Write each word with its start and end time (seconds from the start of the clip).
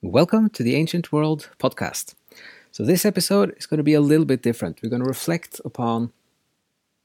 Welcome 0.00 0.48
to 0.50 0.62
the 0.62 0.76
Ancient 0.76 1.12
World 1.12 1.50
podcast. 1.58 2.14
So, 2.72 2.84
this 2.84 3.04
episode 3.04 3.52
is 3.58 3.66
going 3.66 3.78
to 3.78 3.84
be 3.84 3.94
a 3.94 4.00
little 4.00 4.24
bit 4.24 4.42
different. 4.42 4.78
We're 4.82 4.88
going 4.88 5.02
to 5.02 5.08
reflect 5.08 5.60
upon 5.66 6.12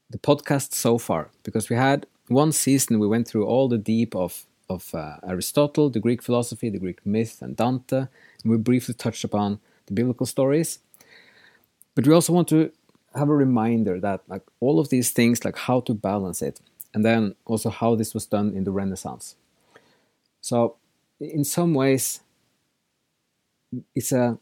the 0.08 0.16
podcast 0.16 0.72
so 0.72 0.96
far 0.96 1.28
because 1.42 1.68
we 1.68 1.76
had 1.76 2.06
one 2.28 2.52
season 2.52 2.98
we 2.98 3.06
went 3.06 3.28
through 3.28 3.44
all 3.44 3.68
the 3.68 3.76
deep 3.76 4.14
of, 4.16 4.46
of 4.68 4.94
uh, 4.94 5.16
Aristotle, 5.28 5.90
the 5.90 6.00
Greek 6.00 6.22
philosophy, 6.22 6.70
the 6.70 6.78
Greek 6.78 7.04
myth, 7.04 7.42
and 7.42 7.56
Dante, 7.56 8.06
and 8.42 8.52
we 8.52 8.56
briefly 8.56 8.94
touched 8.94 9.24
upon 9.24 9.60
the 9.86 9.92
biblical 9.92 10.24
stories. 10.24 10.78
But 11.94 12.06
we 12.06 12.14
also 12.14 12.32
want 12.32 12.48
to 12.48 12.70
have 13.14 13.28
a 13.28 13.34
reminder 13.34 14.00
that, 14.00 14.22
like, 14.28 14.44
all 14.60 14.78
of 14.78 14.88
these 14.88 15.10
things, 15.10 15.44
like 15.44 15.58
how 15.58 15.80
to 15.80 15.92
balance 15.92 16.40
it, 16.40 16.60
and 16.94 17.04
then 17.04 17.34
also 17.44 17.70
how 17.70 17.94
this 17.94 18.14
was 18.14 18.26
done 18.26 18.54
in 18.54 18.64
the 18.64 18.70
Renaissance. 18.70 19.36
So, 20.40 20.76
in 21.20 21.44
some 21.44 21.74
ways, 21.74 22.20
it's 23.94 24.12
a 24.12 24.38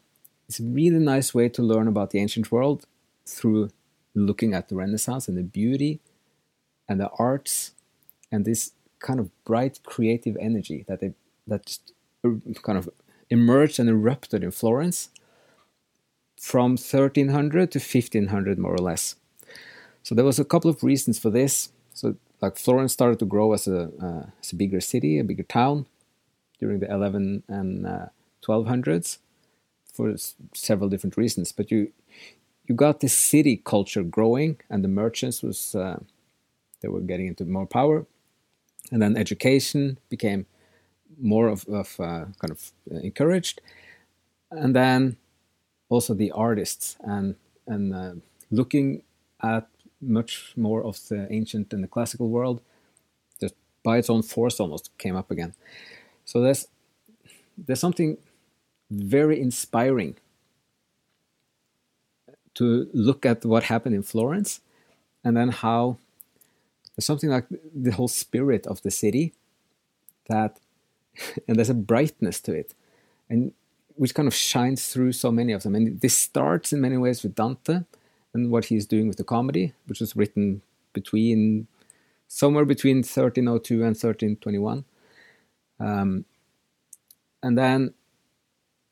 it's 0.47 0.59
a 0.59 0.63
really 0.63 0.99
nice 0.99 1.33
way 1.33 1.49
to 1.49 1.61
learn 1.61 1.87
about 1.87 2.09
the 2.09 2.19
ancient 2.19 2.51
world 2.51 2.85
through 3.25 3.69
looking 4.15 4.53
at 4.53 4.69
the 4.69 4.75
Renaissance 4.75 5.27
and 5.27 5.37
the 5.37 5.43
beauty 5.43 5.99
and 6.87 6.99
the 6.99 7.09
arts 7.19 7.71
and 8.31 8.45
this 8.45 8.71
kind 8.99 9.19
of 9.19 9.29
bright 9.43 9.79
creative 9.85 10.35
energy 10.39 10.85
that 10.87 10.99
they 10.99 11.13
that 11.47 11.65
just 11.65 11.93
uh, 12.25 12.31
kind 12.63 12.77
of 12.77 12.89
emerged 13.29 13.79
and 13.79 13.89
erupted 13.89 14.43
in 14.43 14.51
Florence 14.51 15.09
from 16.39 16.71
1300 16.71 17.71
to 17.71 17.79
1500 17.79 18.57
more 18.57 18.73
or 18.73 18.77
less. 18.77 19.15
So 20.03 20.15
there 20.15 20.25
was 20.25 20.39
a 20.39 20.45
couple 20.45 20.69
of 20.69 20.83
reasons 20.83 21.19
for 21.19 21.29
this. 21.29 21.69
So 21.93 22.15
like 22.41 22.57
Florence 22.57 22.93
started 22.93 23.19
to 23.19 23.25
grow 23.25 23.53
as 23.53 23.67
a 23.67 23.91
uh, 24.01 24.25
as 24.41 24.51
a 24.51 24.55
bigger 24.55 24.81
city, 24.81 25.19
a 25.19 25.23
bigger 25.23 25.43
town 25.43 25.85
during 26.59 26.79
the 26.79 26.91
11 26.91 27.43
and 27.47 27.85
uh, 27.85 28.05
1200s 28.45 29.19
for 29.93 30.15
several 30.53 30.89
different 30.89 31.17
reasons. 31.17 31.51
But 31.51 31.71
you 31.71 31.91
you 32.67 32.75
got 32.75 32.99
this 32.99 33.17
city 33.17 33.57
culture 33.57 34.03
growing, 34.03 34.59
and 34.69 34.83
the 34.83 34.87
merchants 34.87 35.41
was 35.41 35.75
uh, 35.75 35.99
they 36.81 36.87
were 36.87 37.01
getting 37.01 37.27
into 37.27 37.45
more 37.45 37.65
power, 37.65 38.05
and 38.91 39.01
then 39.01 39.17
education 39.17 39.97
became 40.09 40.45
more 41.21 41.47
of, 41.47 41.65
of 41.67 41.99
uh, 41.99 42.25
kind 42.39 42.51
of 42.51 42.71
uh, 42.91 42.99
encouraged, 42.99 43.61
and 44.51 44.75
then 44.75 45.17
also 45.89 46.13
the 46.13 46.31
artists 46.31 46.95
and 47.01 47.35
and 47.67 47.93
uh, 47.93 48.13
looking 48.51 49.01
at 49.41 49.67
much 50.01 50.53
more 50.55 50.83
of 50.83 51.07
the 51.07 51.31
ancient 51.31 51.73
and 51.73 51.83
the 51.83 51.87
classical 51.87 52.29
world 52.29 52.61
just 53.39 53.55
by 53.83 53.97
its 53.97 54.09
own 54.09 54.21
force 54.21 54.59
almost 54.59 54.97
came 54.97 55.15
up 55.15 55.31
again. 55.31 55.53
So 56.25 56.41
there's 56.41 56.67
there's 57.57 57.79
something 57.79 58.17
very 58.89 59.39
inspiring 59.39 60.15
to 62.55 62.89
look 62.93 63.25
at 63.25 63.45
what 63.45 63.63
happened 63.63 63.95
in 63.95 64.03
Florence 64.03 64.61
and 65.23 65.35
then 65.35 65.49
how 65.49 65.97
there's 66.95 67.05
something 67.05 67.29
like 67.29 67.45
the 67.73 67.91
whole 67.91 68.07
spirit 68.07 68.65
of 68.67 68.81
the 68.81 68.91
city 68.91 69.33
that 70.27 70.59
and 71.47 71.57
there's 71.57 71.69
a 71.69 71.73
brightness 71.73 72.39
to 72.41 72.53
it 72.53 72.73
and 73.29 73.53
which 73.95 74.15
kind 74.15 74.27
of 74.27 74.33
shines 74.33 74.87
through 74.87 75.11
so 75.11 75.31
many 75.31 75.51
of 75.51 75.63
them 75.63 75.75
and 75.75 76.01
this 76.01 76.17
starts 76.17 76.71
in 76.73 76.81
many 76.81 76.97
ways 76.97 77.21
with 77.21 77.35
Dante 77.35 77.81
and 78.33 78.51
what 78.51 78.65
he's 78.65 78.85
doing 78.85 79.07
with 79.07 79.17
the 79.17 79.23
comedy 79.23 79.73
which 79.87 79.99
was 79.99 80.15
written 80.15 80.61
between 80.93 81.67
somewhere 82.27 82.65
between 82.65 82.97
1302 82.97 83.75
and 83.75 83.95
1321 83.95 84.85
um, 85.79 86.25
and 87.41 87.57
then 87.57 87.93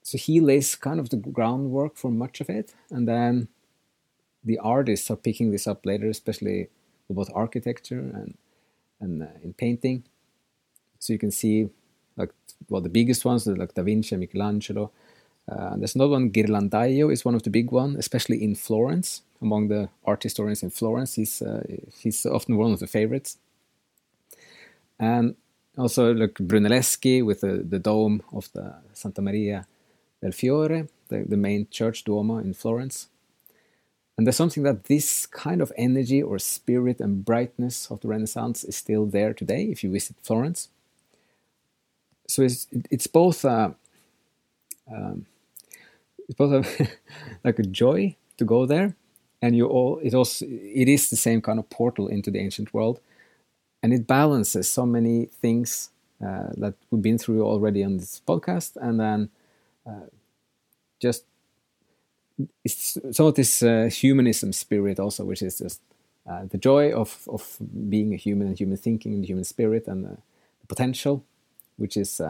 so 0.03 0.17
he 0.17 0.39
lays 0.39 0.75
kind 0.75 0.99
of 0.99 1.09
the 1.09 1.17
groundwork 1.17 1.97
for 1.97 2.09
much 2.09 2.39
of 2.41 2.49
it 2.49 2.73
and 2.89 3.07
then 3.07 3.47
the 4.43 4.57
artists 4.59 5.11
are 5.11 5.17
picking 5.17 5.51
this 5.51 5.67
up 5.67 5.85
later 5.85 6.09
especially 6.09 6.69
with 7.07 7.17
both 7.17 7.29
architecture 7.33 7.99
and 7.99 8.37
and 8.99 9.23
uh, 9.23 9.27
in 9.43 9.53
painting. 9.53 10.03
So 10.99 11.13
you 11.13 11.19
can 11.19 11.31
see 11.31 11.69
like 12.15 12.31
well 12.69 12.81
the 12.81 12.89
biggest 12.89 13.25
ones 13.25 13.45
like 13.45 13.73
da 13.73 13.83
vinci 13.83 14.15
michelangelo 14.15 14.91
uh, 15.49 15.75
there's 15.77 15.95
another 15.95 16.11
one 16.11 16.29
ghirlandaio 16.29 17.11
is 17.11 17.25
one 17.25 17.35
of 17.35 17.43
the 17.43 17.49
big 17.49 17.71
ones 17.71 17.95
especially 17.97 18.43
in 18.43 18.55
florence 18.55 19.21
among 19.41 19.67
the 19.67 19.89
art 20.05 20.23
historians 20.23 20.63
in 20.63 20.69
florence 20.69 21.15
he's 21.15 21.41
uh, 21.41 21.63
he's 21.99 22.25
often 22.25 22.57
one 22.57 22.71
of 22.71 22.79
the 22.79 22.87
favorites 22.87 23.37
and 24.99 25.35
also 25.77 26.13
like 26.13 26.33
brunelleschi 26.33 27.23
with 27.23 27.41
the, 27.41 27.63
the 27.69 27.79
dome 27.79 28.21
of 28.33 28.51
the 28.53 28.73
santa 28.93 29.21
maria 29.21 29.67
del 30.21 30.31
Fiore, 30.31 30.87
the, 31.09 31.25
the 31.27 31.37
main 31.37 31.67
church 31.69 32.03
Duomo 32.03 32.37
in 32.37 32.53
Florence. 32.53 33.07
And 34.17 34.25
there's 34.25 34.35
something 34.35 34.63
that 34.63 34.85
this 34.85 35.27
kind 35.27 35.61
of 35.61 35.71
energy 35.77 36.23
or 36.23 36.39
spirit 36.39 36.99
and 36.99 37.23
brightness 37.23 37.91
of 37.91 38.01
the 38.01 38.07
Renaissance 38.07 38.63
is 38.63 38.75
still 38.75 39.05
there 39.05 39.33
today 39.33 39.65
if 39.65 39.83
you 39.83 39.91
visit 39.91 40.15
Florence. 40.23 40.69
So 42.27 42.41
it's 42.41 42.67
it's 42.89 43.07
both 43.07 43.45
a, 43.45 43.75
um, 44.91 45.27
it's 46.27 46.37
both 46.37 46.65
a, 46.65 46.87
like 47.43 47.59
a 47.59 47.63
joy 47.63 48.15
to 48.37 48.45
go 48.45 48.65
there, 48.65 48.95
and 49.41 49.55
you 49.55 49.67
all 49.67 49.99
it 49.99 50.13
also 50.13 50.45
it 50.45 50.87
is 50.87 51.09
the 51.09 51.15
same 51.15 51.41
kind 51.41 51.59
of 51.59 51.69
portal 51.69 52.07
into 52.07 52.31
the 52.31 52.39
ancient 52.39 52.73
world, 52.73 52.99
and 53.81 53.93
it 53.93 54.07
balances 54.07 54.69
so 54.69 54.85
many 54.85 55.25
things 55.25 55.89
uh, 56.25 56.49
that 56.57 56.73
we've 56.89 57.01
been 57.01 57.17
through 57.17 57.43
already 57.43 57.83
on 57.83 57.97
this 57.97 58.21
podcast, 58.27 58.75
and 58.75 58.99
then 58.99 59.29
uh, 59.85 60.07
just 60.99 61.23
some 63.11 63.25
of 63.25 63.35
this 63.35 63.63
uh, 63.63 63.89
humanism 63.91 64.53
spirit 64.53 64.99
also, 64.99 65.23
which 65.23 65.41
is 65.41 65.57
just 65.57 65.81
uh, 66.29 66.45
the 66.45 66.57
joy 66.57 66.91
of, 66.91 67.27
of 67.27 67.57
being 67.89 68.13
a 68.13 68.17
human 68.17 68.47
and 68.47 68.59
human 68.59 68.77
thinking 68.77 69.13
and 69.13 69.25
human 69.25 69.43
spirit 69.43 69.87
and 69.87 70.05
the 70.05 70.17
potential, 70.67 71.23
which 71.77 71.97
is 71.97 72.21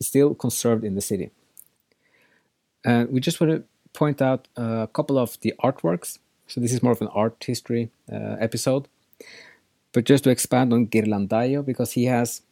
still 0.00 0.34
conserved 0.34 0.82
in 0.82 0.94
the 0.94 1.00
city. 1.00 1.30
Uh, 2.84 3.06
we 3.10 3.20
just 3.20 3.40
want 3.40 3.52
to 3.52 3.62
point 3.92 4.22
out 4.22 4.48
a 4.56 4.88
couple 4.92 5.18
of 5.18 5.38
the 5.40 5.54
artworks. 5.62 6.18
So 6.46 6.60
this 6.60 6.72
is 6.72 6.82
more 6.82 6.92
of 6.92 7.00
an 7.00 7.08
art 7.08 7.44
history 7.46 7.90
uh, 8.10 8.36
episode. 8.40 8.88
But 9.92 10.04
just 10.04 10.24
to 10.24 10.30
expand 10.30 10.72
on 10.72 10.86
Ghirlandaio, 10.86 11.64
because 11.64 11.92
he 11.92 12.04
has 12.04 12.42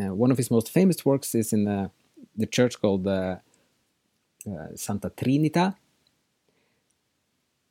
uh, 0.00 0.14
one 0.14 0.30
of 0.30 0.36
his 0.36 0.50
most 0.50 0.70
famous 0.70 1.04
works 1.04 1.34
is 1.34 1.52
in 1.52 1.64
the 2.36 2.46
church 2.46 2.80
called 2.80 3.06
uh, 3.06 3.36
uh, 4.46 4.68
Santa 4.74 5.10
Trinita. 5.10 5.74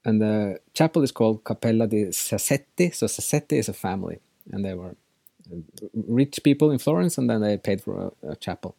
And 0.06 0.22
the 0.22 0.60
chapel 0.74 1.04
is 1.04 1.12
called 1.12 1.44
Cappella 1.44 1.88
di 1.88 2.06
Sassetti. 2.06 2.94
So 2.94 3.08
Sassetti 3.08 3.58
is 3.58 3.70
a 3.70 3.74
family, 3.74 4.20
and 4.52 4.64
they 4.64 4.74
were 4.74 4.96
rich 5.94 6.40
people 6.44 6.72
in 6.72 6.80
Florence, 6.80 7.18
and 7.18 7.30
then 7.30 7.42
they 7.42 7.58
paid 7.58 7.82
for 7.82 8.14
a, 8.24 8.32
a 8.32 8.36
chapel. 8.36 8.76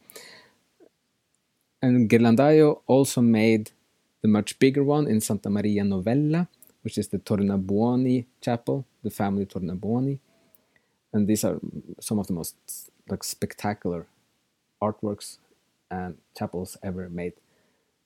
And 1.81 2.09
Ghirlandaio 2.11 2.81
also 2.87 3.21
made 3.21 3.71
the 4.22 4.28
much 4.28 4.59
bigger 4.59 4.83
one 4.83 5.06
in 5.06 5.21
Santa 5.21 5.49
Maria 5.49 5.84
Novella, 5.84 6.49
which 6.83 6.99
is 6.99 7.09
the 7.09 7.19
Tornabuoni 7.19 8.25
chapel, 8.41 8.84
the 9.03 9.11
family 9.11 9.47
Tornabuoni. 9.47 10.19
And 11.12 11.28
these 11.28 11.44
are 11.44 11.59
some 12.00 12.19
of 12.19 12.27
the 12.27 12.33
most 12.33 12.56
like 13.09 13.25
spectacular 13.25 14.06
artworks 14.83 15.39
and 15.91 16.16
chapels 16.37 16.77
ever 16.83 17.09
made. 17.09 17.34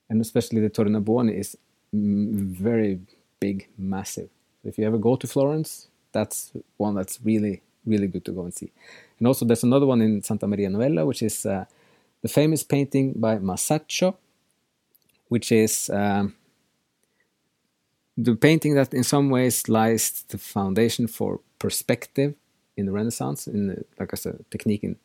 And 0.09 0.21
especially 0.21 0.61
the 0.61 0.69
Tornabuoni 0.69 1.37
is 1.37 1.57
very 1.91 2.99
big, 3.39 3.67
massive. 3.77 4.29
So 4.61 4.69
if 4.69 4.77
you 4.77 4.85
ever 4.85 4.97
go 4.97 5.15
to 5.15 5.27
Florence, 5.27 5.87
that's 6.11 6.51
one 6.77 6.95
that's 6.95 7.19
really, 7.23 7.61
really 7.85 8.07
good 8.07 8.23
to 8.25 8.31
go 8.31 8.43
and 8.43 8.53
see. 8.53 8.71
And 9.19 9.27
also, 9.27 9.45
there's 9.45 9.63
another 9.63 9.85
one 9.85 10.01
in 10.01 10.21
Santa 10.21 10.47
Maria 10.47 10.69
Novella, 10.69 11.05
which 11.05 11.21
is 11.21 11.45
uh, 11.45 11.65
the 12.23 12.29
famous 12.29 12.63
painting 12.63 13.13
by 13.15 13.37
Masaccio, 13.37 14.15
which 15.27 15.51
is 15.51 15.89
um, 15.89 16.33
the 18.17 18.35
painting 18.35 18.73
that, 18.75 18.93
in 18.93 19.03
some 19.03 19.29
ways, 19.29 19.69
lies 19.69 20.23
the 20.29 20.37
foundation 20.37 21.07
for 21.07 21.41
perspective 21.59 22.33
in 22.75 22.85
the 22.87 22.91
Renaissance, 22.91 23.45
in 23.45 23.67
the, 23.67 23.85
like 23.99 24.13
as 24.13 24.25
a 24.25 24.35
technique 24.49 24.83
in, 24.83 24.95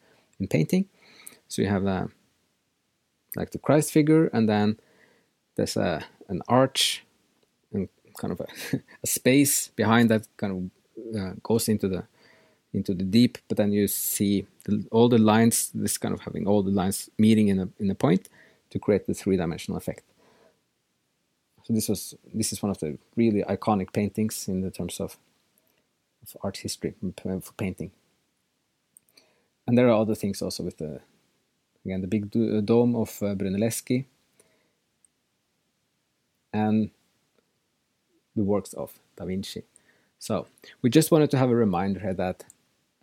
in 0.41 0.47
painting. 0.47 0.87
So 1.49 1.61
you 1.63 1.69
have 1.69 1.85
like 3.37 3.51
the 3.51 3.59
Christ 3.59 3.93
figure, 3.93 4.29
and 4.33 4.49
then 4.49 4.79
there's 5.57 5.77
a 5.77 6.05
an 6.29 6.43
arch 6.49 7.05
and 7.73 7.89
kind 8.21 8.33
of 8.33 8.41
a, 8.41 8.47
a 9.03 9.07
space 9.07 9.69
behind 9.69 10.11
that 10.11 10.27
kind 10.37 10.53
of 10.53 11.21
uh, 11.21 11.33
goes 11.43 11.69
into 11.69 11.89
the 11.89 12.05
into 12.79 12.95
the 12.95 13.05
deep, 13.05 13.39
but 13.49 13.59
then 13.59 13.73
you 13.73 13.89
see 13.89 14.47
the, 14.67 14.87
all 14.93 15.11
the 15.11 15.19
lines. 15.19 15.71
This 15.75 15.99
kind 15.99 16.15
of 16.15 16.23
having 16.23 16.49
all 16.49 16.63
the 16.65 16.73
lines 16.73 17.11
meeting 17.19 17.49
in 17.49 17.61
a 17.61 17.69
in 17.81 17.91
a 17.91 17.97
point 17.97 18.29
to 18.71 18.81
create 18.81 19.07
the 19.07 19.15
three 19.15 19.37
dimensional 19.39 19.79
effect. 19.79 20.05
So 21.65 21.75
this 21.75 21.89
was 21.89 22.15
this 22.35 22.53
is 22.53 22.63
one 22.63 22.71
of 22.71 22.79
the 22.81 22.99
really 23.17 23.43
iconic 23.45 23.93
paintings 23.93 24.49
in 24.49 24.63
the 24.63 24.71
terms 24.73 25.01
of, 25.01 25.19
of 26.23 26.37
art 26.43 26.59
history 26.59 26.95
for 27.25 27.55
painting. 27.59 27.91
and 29.67 29.79
there 29.79 29.89
are 29.89 30.01
other 30.03 30.17
things 30.17 30.43
also 30.43 30.65
with 30.65 30.79
the 30.79 31.01
again 31.87 32.03
the 32.03 32.09
big 32.09 32.31
do- 32.31 32.63
dome 32.63 32.97
of 32.97 33.11
uh, 33.23 33.35
Brunelleschi 33.35 34.07
and 36.53 36.91
the 38.37 38.45
works 38.45 38.75
of 38.75 38.99
Da 39.17 39.27
Vinci. 39.27 39.65
So 40.19 40.47
we 40.83 40.91
just 40.91 41.11
wanted 41.13 41.31
to 41.33 41.39
have 41.39 41.51
a 41.51 41.57
reminder 41.57 42.01
here 42.01 42.15
that 42.15 42.45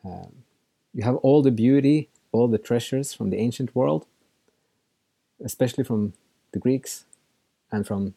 um, 0.06 0.44
you 0.94 1.04
have 1.04 1.16
all 1.18 1.42
the 1.42 1.52
beauty, 1.52 2.10
all 2.32 2.48
the 2.48 2.58
treasures 2.58 3.14
from 3.14 3.30
the 3.30 3.38
ancient 3.38 3.76
world, 3.76 4.06
especially 5.44 5.84
from 5.84 6.14
the 6.52 6.60
Greeks 6.60 7.06
and 7.72 7.86
from 7.88 8.14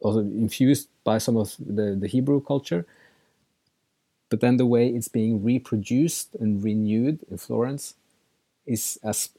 also 0.00 0.20
infused 0.20 0.88
by 1.04 1.18
some 1.18 1.36
of 1.36 1.56
the, 1.58 1.96
the 2.00 2.08
Hebrew 2.08 2.40
culture. 2.42 2.86
But 4.30 4.40
then 4.40 4.56
the 4.56 4.66
way 4.66 4.88
it's 4.88 5.08
being 5.08 5.42
reproduced 5.44 6.34
and 6.34 6.62
renewed 6.62 7.20
in 7.30 7.38
Florence 7.38 7.94
is 8.66 8.98
as 9.04 9.30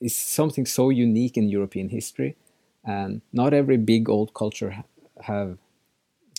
is 0.00 0.16
something 0.16 0.66
so 0.66 0.90
unique 0.90 1.36
in 1.36 1.48
European 1.48 1.90
history, 1.90 2.36
and 2.84 3.22
not 3.32 3.54
every 3.54 3.76
big 3.78 4.08
old 4.08 4.34
culture 4.34 4.70
ha- 4.72 4.84
have 5.22 5.58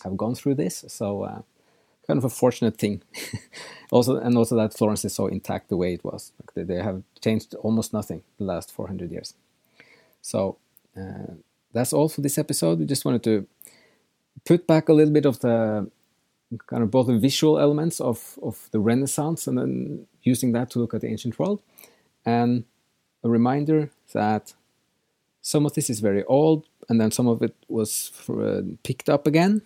have 0.04 0.18
gone 0.18 0.36
through 0.36 0.56
this. 0.56 0.86
So, 0.88 1.24
uh, 1.24 1.42
kind 2.10 2.18
of 2.18 2.26
a 2.26 2.30
fortunate 2.30 2.76
thing. 2.78 3.04
also, 3.92 4.18
and 4.18 4.36
also 4.36 4.56
that 4.56 4.74
Florence 4.74 5.06
is 5.06 5.14
so 5.14 5.28
intact 5.28 5.70
the 5.70 5.78
way 5.78 5.94
it 5.94 6.04
was. 6.04 6.32
Like 6.40 6.54
they, 6.56 6.64
they 6.64 6.82
have 6.82 7.04
changed 7.22 7.54
almost 7.66 7.94
nothing 7.94 8.24
the 8.40 8.46
last 8.46 8.72
400 8.72 9.12
years. 9.12 9.36
So 10.22 10.58
uh, 10.98 11.34
that's 11.72 11.94
all 11.94 12.10
for 12.10 12.22
this 12.22 12.40
episode. 12.40 12.80
We 12.80 12.86
just 12.86 13.06
wanted 13.06 13.24
to 13.26 13.46
put 14.44 14.66
back 14.66 14.90
a 14.90 14.94
little 14.94 15.14
bit 15.14 15.28
of 15.28 15.40
the 15.42 15.88
kind 16.66 16.82
of 16.82 16.90
both 16.90 17.06
the 17.06 17.20
visual 17.20 17.60
elements 17.60 18.02
of, 18.02 18.40
of 18.42 18.70
the 18.72 18.80
Renaissance 18.80 19.46
and 19.46 19.60
then 19.60 20.08
using 20.24 20.52
that 20.54 20.72
to 20.72 20.80
look 20.80 20.96
at 20.96 21.02
the 21.02 21.08
ancient 21.08 21.38
world. 21.38 21.62
And 22.26 22.64
a 23.24 23.30
reminder 23.30 23.92
that 24.14 24.54
some 25.42 25.68
of 25.68 25.76
this 25.76 25.92
is 25.92 26.00
very 26.00 26.24
old 26.24 26.66
and 26.90 27.00
then 27.00 27.12
some 27.12 27.28
of 27.28 27.44
it 27.44 27.56
was 27.68 28.12
uh, 28.28 28.62
picked 28.84 29.10
up 29.10 29.28
again 29.28 29.62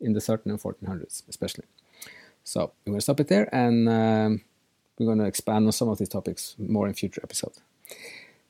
in 0.00 0.12
the 0.12 0.20
13 0.20 0.50
and 0.50 0.60
1400s, 0.60 1.22
especially. 1.28 1.64
So 2.44 2.72
we're 2.84 2.92
going 2.92 2.98
to 2.98 3.02
stop 3.02 3.20
it 3.20 3.28
there 3.28 3.48
and 3.54 3.88
um, 3.88 4.42
we're 4.98 5.06
going 5.06 5.18
to 5.18 5.24
expand 5.24 5.66
on 5.66 5.72
some 5.72 5.88
of 5.88 5.98
these 5.98 6.08
topics 6.08 6.54
more 6.58 6.86
in 6.86 6.94
future 6.94 7.20
episodes. 7.24 7.60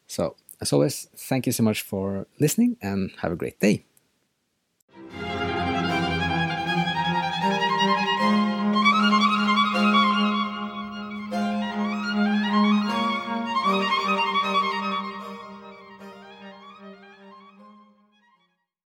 So, 0.06 0.36
as 0.60 0.72
always, 0.72 1.08
thank 1.16 1.46
you 1.46 1.52
so 1.52 1.62
much 1.62 1.82
for 1.82 2.26
listening 2.38 2.76
and 2.80 3.10
have 3.20 3.32
a 3.32 3.36
great 3.36 3.60
day. 3.60 3.84